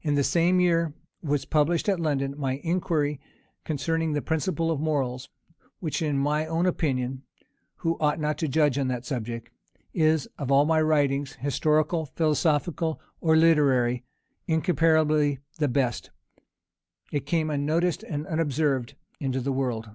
[0.00, 3.18] In the same year was published, at London, my Inquiry
[3.64, 5.28] concerning the Principles of Morals;
[5.80, 7.24] which, in my own opinion,
[7.78, 9.50] (who ought not to judge on that subject,)
[9.92, 14.04] is, of all my writings, historical, philosophical, or literary,
[14.46, 16.10] incomparably the best,
[17.10, 19.90] It came unnoticed and unobserved into the world.